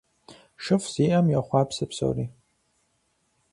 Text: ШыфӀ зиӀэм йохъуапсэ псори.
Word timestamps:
ШыфӀ 0.63 0.87
зиӀэм 0.93 1.25
йохъуапсэ 1.33 1.85
псори. 1.89 2.25